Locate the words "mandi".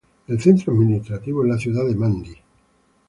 1.93-2.35